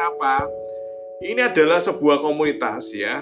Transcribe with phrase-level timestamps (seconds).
[0.00, 0.48] apa?
[1.20, 3.20] Ini adalah sebuah komunitas ya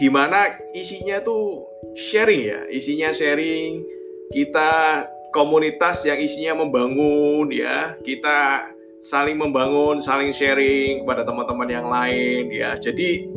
[0.00, 2.60] di mana isinya tuh sharing ya.
[2.72, 3.84] Isinya sharing
[4.32, 5.04] kita
[5.36, 7.94] komunitas yang isinya membangun ya.
[8.00, 8.70] Kita
[9.04, 12.80] saling membangun saling sharing kepada teman-teman yang lain ya.
[12.80, 13.28] Jadi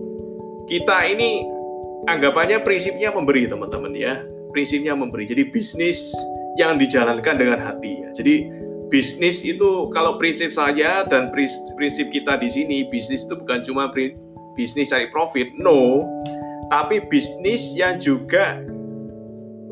[0.72, 1.44] kita ini
[2.08, 4.24] anggapannya prinsipnya memberi teman-teman ya.
[4.56, 5.28] Prinsipnya memberi.
[5.28, 6.16] Jadi bisnis
[6.56, 8.10] yang dijalankan dengan hati ya.
[8.16, 8.36] Jadi
[8.94, 13.90] bisnis itu kalau prinsip saya dan prinsip kita di sini bisnis itu bukan cuma
[14.54, 16.06] bisnis cari profit, no,
[16.70, 18.62] tapi bisnis yang juga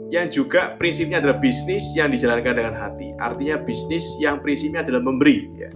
[0.10, 3.14] yang juga prinsipnya adalah bisnis yang dijalankan dengan hati.
[3.22, 5.70] Artinya bisnis yang prinsipnya adalah memberi ya.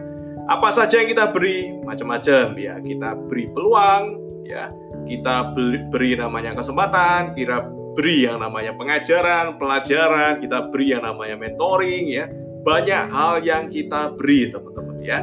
[0.51, 2.75] Apa saja yang kita beri macam-macam ya.
[2.81, 4.03] Kita beri peluang
[4.43, 4.73] ya.
[5.07, 7.63] Kita beri, beri namanya kesempatan, kita
[7.95, 12.27] beri yang namanya pengajaran, pelajaran, kita beri yang namanya mentoring ya.
[12.65, 15.21] Banyak hal yang kita beri teman-teman ya,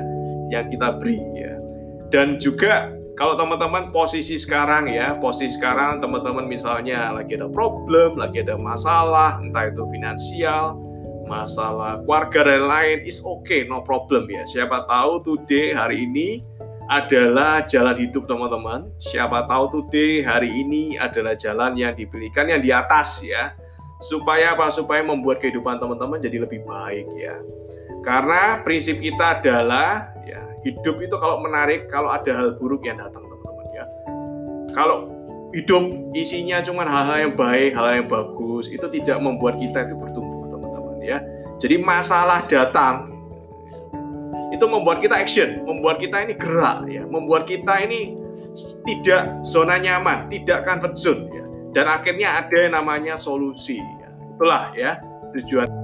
[0.55, 1.59] yang kita beri ya.
[2.15, 8.47] Dan juga kalau teman-teman posisi sekarang ya, posisi sekarang teman-teman misalnya lagi ada problem, lagi
[8.47, 10.79] ada masalah, entah itu finansial,
[11.27, 14.47] masalah keluarga dan lain, is okay, no problem ya.
[14.47, 16.47] Siapa tahu today hari ini
[16.89, 18.87] adalah jalan hidup teman-teman.
[19.01, 23.57] Siapa tahu today hari ini adalah jalan yang dipilihkan yang di atas ya.
[24.03, 24.69] Supaya apa?
[24.75, 27.39] Supaya membuat kehidupan teman-teman jadi lebih baik ya.
[28.03, 33.23] Karena prinsip kita adalah ya hidup itu kalau menarik kalau ada hal buruk yang datang
[33.23, 33.85] teman-teman ya.
[34.75, 35.07] Kalau
[35.55, 35.85] hidup
[36.17, 40.51] isinya cuma hal-hal yang baik, hal, hal yang bagus, itu tidak membuat kita itu bertumbuh
[40.51, 41.19] teman-teman ya.
[41.63, 43.15] Jadi masalah datang
[44.53, 48.19] itu membuat kita action, membuat kita ini gerak ya, membuat kita ini
[48.85, 51.45] tidak zona nyaman, tidak comfort zone ya.
[51.73, 53.81] Dan akhirnya ada yang namanya solusi.
[54.37, 55.01] Itulah ya
[55.33, 55.82] tujuan